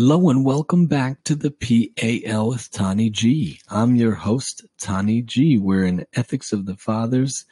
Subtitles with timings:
[0.00, 3.60] Hello and welcome back to the PAL with Tani G.
[3.68, 5.58] I'm your host, Tani G.
[5.58, 7.46] We're in Ethics of the Fathers,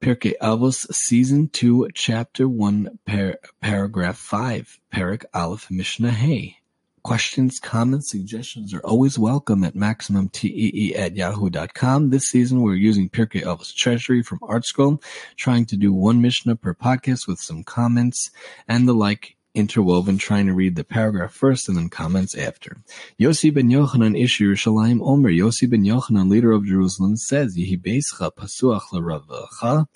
[0.00, 6.56] Pirkei Avos, Season 2, Chapter 1, par- Paragraph 5, Parak Aleph Mishnah Hey.
[7.04, 12.10] Questions, comments, suggestions are always welcome at MaximumTEE at yahoo.com.
[12.10, 15.00] This season we're using Pirkei Avos Treasury from ArtScroll,
[15.36, 18.32] trying to do one Mishnah per podcast with some comments
[18.66, 22.76] and the like interwoven, trying to read the paragraph first and then comments after.
[23.18, 25.30] Yossi ben Yochanan Ish Yerushalayim Omer.
[25.30, 29.86] Yossi ben Yochanan, leader of Jerusalem, says, Yehi Beischa Pasuach.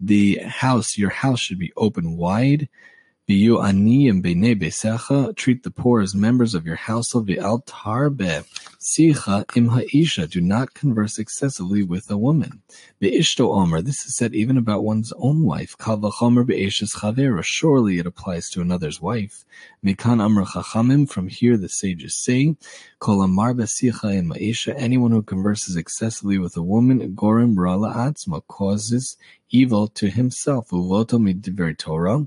[0.00, 2.68] The house, your house should be open wide
[3.26, 7.26] V'yu aniyim b'nei besecha, treat the poor as members of your household.
[7.26, 8.44] V'al tarbe
[8.78, 12.60] sicha im ha'isha, do not converse excessively with a woman.
[13.00, 15.74] Be'ishto omer, this is said even about one's own wife.
[15.78, 19.46] Kal v'chomer be'eshes chavera, surely it applies to another's wife.
[19.82, 22.54] Mekan amr chachamim, from here the sages say,
[22.98, 28.42] kol amar b'sicha im ha'isha, anyone who converses excessively with a woman, gorim rala atzma,
[28.48, 29.16] causes
[29.54, 32.26] evil to himself, uvoto midver Torah,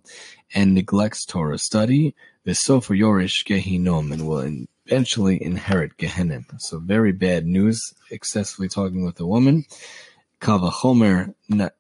[0.56, 6.46] and neglects Torah study, v'sofer yorish gehinom, and will eventually inherit Gehenim.
[6.62, 9.66] So very bad news, excessively talking with a woman.
[10.40, 11.34] Kavachomer,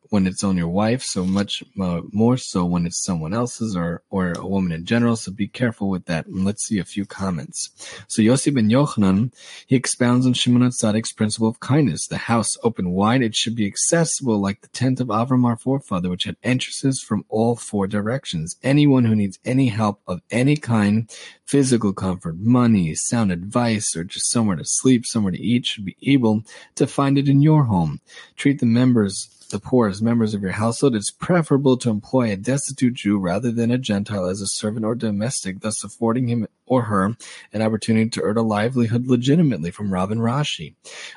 [0.09, 4.01] when it's on your wife, so much uh, more so when it's someone else's or,
[4.09, 5.15] or a woman in general.
[5.15, 6.25] So be careful with that.
[6.27, 7.69] And let's see a few comments.
[8.07, 9.33] So Yossi ben Yochanan,
[9.65, 12.07] he expounds on Shimon Tzadik's principle of kindness.
[12.07, 16.09] The house open wide, it should be accessible like the tent of Avram, our forefather,
[16.09, 18.55] which had entrances from all four directions.
[18.63, 21.11] Anyone who needs any help of any kind,
[21.45, 25.97] physical comfort, money, sound advice, or just somewhere to sleep, somewhere to eat, should be
[26.03, 26.43] able
[26.75, 27.99] to find it in your home.
[28.35, 32.35] Treat the members the poor as members of your household, it's preferable to employ a
[32.35, 36.83] destitute Jew rather than a Gentile as a servant or domestic, thus affording him or
[36.83, 37.15] her
[37.53, 40.75] an opportunity to earn a livelihood legitimately from Rabban Rashi.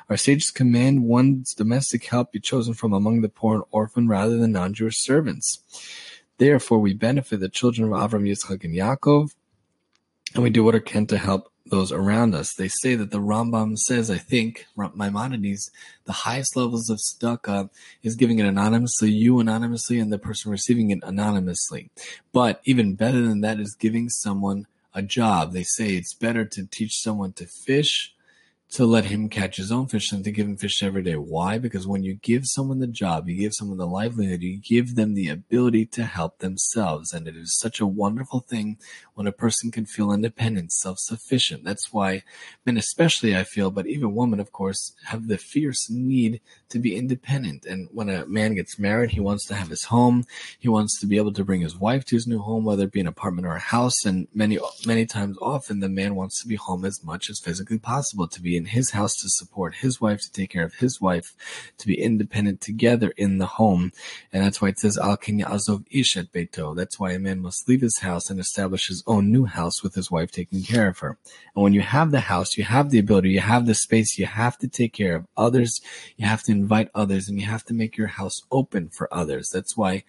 [0.09, 4.37] Our sages command one's domestic help be chosen from among the poor and orphan rather
[4.37, 5.59] than non-Jewish servants.
[6.37, 9.35] Therefore, we benefit the children of Avram, Yitzchak, and Yaakov,
[10.33, 12.53] and we do what we can to help those around us.
[12.53, 15.71] They say that the Rambam says, I think, Maimonides,
[16.05, 17.69] the highest levels of tzedakah
[18.03, 21.89] is giving it anonymously, you anonymously, and the person receiving it anonymously.
[22.31, 25.53] But even better than that is giving someone a job.
[25.53, 28.13] They say it's better to teach someone to fish
[28.71, 31.15] to let him catch his own fish than to give him fish every day.
[31.15, 31.57] Why?
[31.57, 35.13] Because when you give someone the job, you give someone the livelihood, you give them
[35.13, 37.11] the ability to help themselves.
[37.11, 38.77] And it is such a wonderful thing
[39.13, 41.65] when a person can feel independent, self-sufficient.
[41.65, 42.23] That's why
[42.65, 46.39] men especially, I feel, but even women, of course, have the fierce need
[46.69, 47.65] to be independent.
[47.65, 50.23] And when a man gets married, he wants to have his home.
[50.59, 52.93] He wants to be able to bring his wife to his new home, whether it
[52.93, 54.05] be an apartment or a house.
[54.05, 57.77] And many, many times often the man wants to be home as much as physically
[57.77, 61.01] possible to be in his house to support his wife, to take care of his
[61.01, 61.33] wife,
[61.79, 63.91] to be independent together in the home.
[64.31, 66.75] And that's why it says, Al Azov Ish at Beito.
[66.75, 69.95] That's why a man must leave his house and establish his own new house with
[69.95, 71.17] his wife taking care of her.
[71.55, 74.27] And when you have the house, you have the ability, you have the space, you
[74.27, 75.81] have to take care of others,
[76.17, 79.49] you have to invite others, and you have to make your house open for others.
[79.49, 80.03] That's why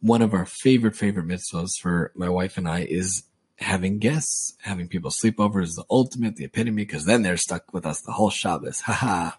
[0.00, 3.24] one of our favorite, favorite mitzvahs for my wife and I is
[3.64, 7.72] having guests, having people sleep over is the ultimate, the epitome, because then they're stuck
[7.72, 8.80] with us the whole Shabbos.
[8.86, 9.32] Haha.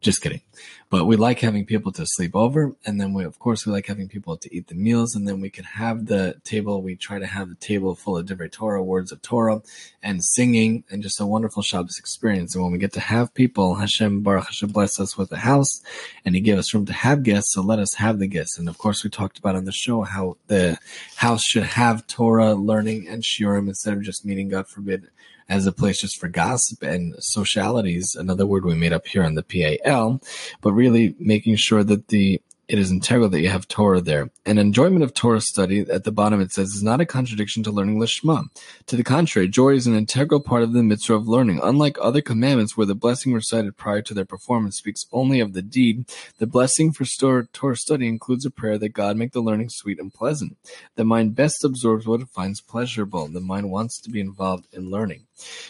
[0.00, 0.42] Just kidding.
[0.90, 2.74] But we like having people to sleep over.
[2.86, 5.14] And then we, of course, we like having people to eat the meals.
[5.14, 6.80] And then we can have the table.
[6.80, 9.60] We try to have the table full of different Torah, words of Torah
[10.02, 12.54] and singing and just a wonderful Shabbos experience.
[12.54, 15.82] And when we get to have people, Hashem Baruch Hashem bless us with a house
[16.24, 17.52] and he gave us room to have guests.
[17.52, 18.58] So let us have the guests.
[18.58, 20.78] And of course, we talked about on the show how the
[21.16, 25.08] house should have Torah learning and shiurim instead of just meeting, God forbid,
[25.48, 29.34] as a place just for gossip and socialities, another word we made up here on
[29.34, 30.20] the PAL,
[30.60, 34.30] but really making sure that the it is integral that you have Torah there.
[34.44, 37.70] An enjoyment of Torah study, at the bottom it says, is not a contradiction to
[37.70, 38.44] learning Lishma.
[38.86, 41.60] To the contrary, joy is an integral part of the mitzvah of learning.
[41.62, 45.62] Unlike other commandments where the blessing recited prior to their performance speaks only of the
[45.62, 46.04] deed,
[46.38, 47.06] the blessing for
[47.52, 50.58] Torah study includes a prayer that God make the learning sweet and pleasant.
[50.96, 53.28] The mind best absorbs what it finds pleasurable.
[53.28, 55.26] The mind wants to be involved in learning.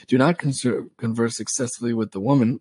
[0.09, 2.61] Do not converse excessively with the woman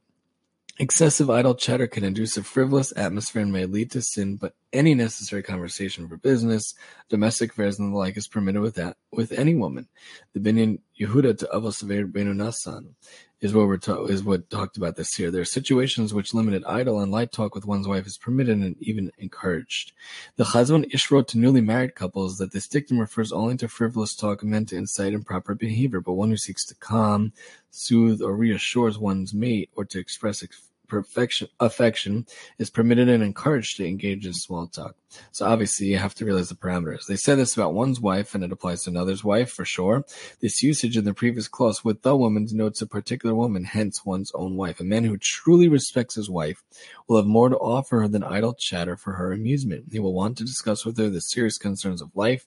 [0.79, 4.93] Excessive idle chatter can induce a frivolous atmosphere and may lead to sin, but any
[4.93, 6.75] necessary conversation for business,
[7.09, 9.87] domestic affairs, and the like is permitted with that with any woman.
[10.33, 12.93] The Binyan Yehuda to Avos Benu Nasan.
[13.41, 15.31] is what we're ta- is what talked about this here.
[15.31, 18.75] There are situations which limited idle and light talk with one's wife is permitted and
[18.79, 19.93] even encouraged.
[20.35, 24.15] The Chazon Ish wrote to newly married couples that this dictum refers only to frivolous
[24.15, 27.33] talk meant to incite improper behavior, but one who seeks to calm,
[27.71, 32.25] soothe, or reassures one's mate or to express ex- perfection affection
[32.57, 34.95] is permitted and encouraged to engage in small talk.
[35.31, 37.05] So obviously you have to realize the parameters.
[37.07, 40.05] They said this about one's wife and it applies to another's wife for sure.
[40.41, 44.31] This usage in the previous clause with the woman denotes a particular woman, hence one's
[44.33, 44.79] own wife.
[44.79, 46.63] A man who truly respects his wife
[47.07, 49.85] will have more to offer her than idle chatter for her amusement.
[49.91, 52.45] He will want to discuss with her the serious concerns of life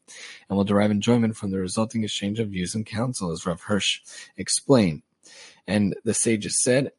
[0.48, 4.00] and will derive enjoyment from the resulting exchange of views and counsel, as Rav Hirsch
[4.36, 5.02] explained.
[5.66, 6.92] And the sages said,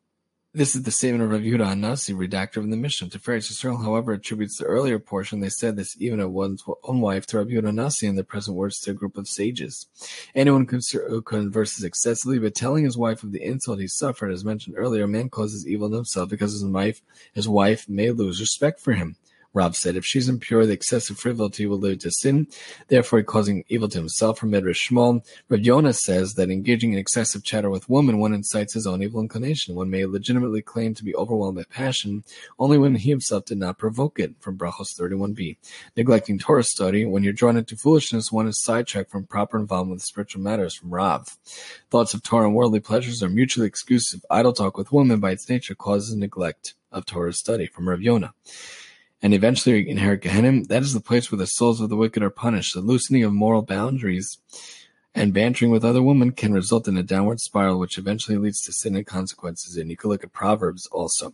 [0.53, 3.07] this is the statement of Yehuda HaNasi, redactor of the Mishnah.
[3.07, 5.39] Tiferes Yisrael, however, attributes the earlier portion.
[5.39, 8.57] They said this even of one's own wife to Rav Yehuda HaNasi in the present
[8.57, 9.87] words to a group of sages.
[10.35, 14.75] Anyone who converses excessively, but telling his wife of the insult he suffered, as mentioned
[14.77, 17.01] earlier, man causes evil to himself because his wife,
[17.33, 19.15] his wife may lose respect for him.
[19.53, 22.47] Rav said, if she's impure, the excessive frivolity will lead to sin,
[22.87, 24.39] therefore causing evil to himself.
[24.39, 28.73] From Medrash Shmuel, Rav Yonah says that engaging in excessive chatter with women, one incites
[28.73, 29.75] his own evil inclination.
[29.75, 32.23] One may legitimately claim to be overwhelmed by passion
[32.59, 34.35] only when he himself did not provoke it.
[34.39, 35.57] From Brachos 31b.
[35.97, 40.03] Neglecting Torah study, when you're drawn into foolishness, one is sidetracked from proper involvement with
[40.03, 40.75] spiritual matters.
[40.75, 41.37] From Rav.
[41.89, 44.21] Thoughts of Torah and worldly pleasures are mutually exclusive.
[44.29, 47.65] Idle talk with women by its nature causes neglect of Torah study.
[47.65, 48.33] From Rav Yonah
[49.21, 52.29] and eventually inherit Gehenna, that is the place where the souls of the wicked are
[52.29, 52.73] punished.
[52.73, 54.37] The loosening of moral boundaries
[55.13, 58.71] and bantering with other women can result in a downward spiral, which eventually leads to
[58.71, 59.75] sin and consequences.
[59.75, 61.33] And you can look at Proverbs also.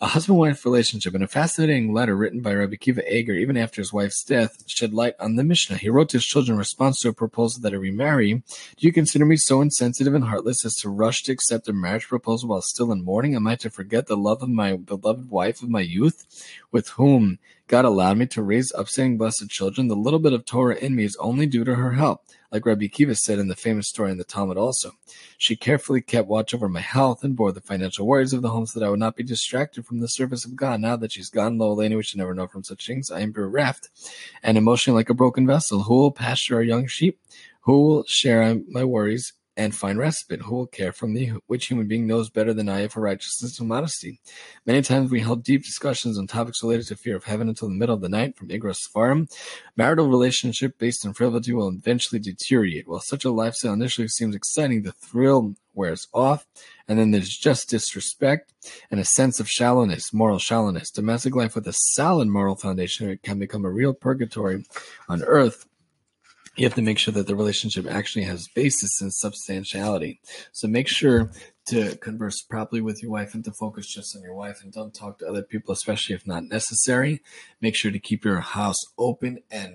[0.00, 1.14] A husband wife relationship.
[1.14, 4.94] In a fascinating letter written by Rabbi Akiva Eger, even after his wife's death, shed
[4.94, 5.76] light on the Mishnah.
[5.76, 8.32] He wrote to his children in response to a proposal that I remarry.
[8.32, 8.42] Do
[8.86, 12.48] you consider me so insensitive and heartless as to rush to accept a marriage proposal
[12.48, 13.34] while still in mourning?
[13.34, 16.24] Am I to forget the love of my beloved wife of my youth,
[16.70, 19.88] with whom God allowed me to raise upstanding blessed children?
[19.88, 22.22] The little bit of Torah in me is only due to her help
[22.52, 24.92] like Rabbi Akiva said in the famous story in the Talmud also.
[25.38, 28.66] She carefully kept watch over my health and bore the financial worries of the home
[28.66, 30.80] so that I would not be distracted from the service of God.
[30.80, 33.10] Now that she's gone, lo we should never know from such things.
[33.10, 33.88] I am bereft
[34.42, 35.84] and emotionally like a broken vessel.
[35.84, 37.18] Who will pasture our young sheep?
[37.62, 40.40] Who will share my worries and find respite.
[40.42, 41.32] Who will care for me?
[41.46, 44.20] Which human being knows better than I for righteousness and modesty?
[44.66, 47.74] Many times we held deep discussions on topics related to fear of heaven until the
[47.74, 49.28] middle of the night from Igros Farm.
[49.76, 52.88] Marital relationship based on frivolity will eventually deteriorate.
[52.88, 56.46] While such a lifestyle initially seems exciting, the thrill wears off,
[56.86, 58.52] and then there's just disrespect
[58.90, 60.90] and a sense of shallowness, moral shallowness.
[60.90, 64.64] Domestic life with a solid moral foundation can become a real purgatory
[65.08, 65.66] on earth
[66.56, 70.20] you have to make sure that the relationship actually has basis and substantiality.
[70.52, 71.30] So make sure
[71.66, 74.94] to converse properly with your wife and to focus just on your wife and don't
[74.94, 77.22] talk to other people, especially if not necessary.
[77.60, 79.74] Make sure to keep your house open and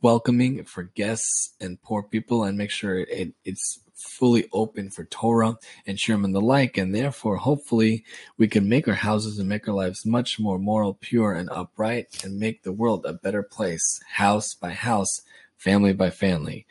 [0.00, 5.56] welcoming for guests and poor people and make sure it, it's fully open for Torah
[5.86, 6.78] and Shiurim and the like.
[6.78, 8.04] And therefore, hopefully,
[8.36, 12.24] we can make our houses and make our lives much more moral, pure, and upright
[12.24, 15.20] and make the world a better place, house by house
[15.58, 16.66] family by family.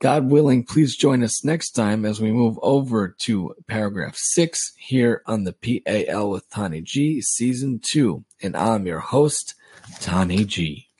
[0.00, 5.22] God willing, please join us next time as we move over to paragraph six here
[5.26, 8.24] on the PAL with Tani G, season two.
[8.42, 9.54] And I'm your host,
[10.00, 10.91] Tani G.